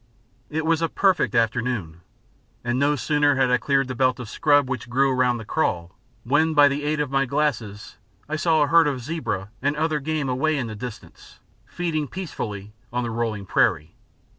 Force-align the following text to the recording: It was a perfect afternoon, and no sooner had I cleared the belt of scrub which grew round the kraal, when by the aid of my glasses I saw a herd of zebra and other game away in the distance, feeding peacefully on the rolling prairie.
It 0.49 0.65
was 0.65 0.81
a 0.81 0.89
perfect 0.89 1.35
afternoon, 1.35 2.01
and 2.63 2.79
no 2.79 2.95
sooner 2.95 3.35
had 3.35 3.51
I 3.51 3.57
cleared 3.59 3.87
the 3.87 3.93
belt 3.93 4.19
of 4.19 4.29
scrub 4.29 4.67
which 4.67 4.89
grew 4.89 5.13
round 5.13 5.39
the 5.39 5.45
kraal, 5.45 5.95
when 6.23 6.55
by 6.55 6.67
the 6.67 6.81
aid 6.83 6.99
of 6.99 7.11
my 7.11 7.27
glasses 7.27 7.97
I 8.27 8.35
saw 8.35 8.63
a 8.63 8.67
herd 8.67 8.87
of 8.87 9.01
zebra 9.03 9.49
and 9.61 9.75
other 9.75 9.99
game 9.99 10.27
away 10.27 10.57
in 10.57 10.65
the 10.65 10.73
distance, 10.75 11.39
feeding 11.67 12.07
peacefully 12.07 12.73
on 12.91 13.03
the 13.03 13.11
rolling 13.11 13.45
prairie. 13.45 13.93